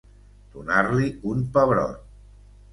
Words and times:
Donar-li 0.55 1.11
un 1.35 1.45
pebrot. 1.53 2.13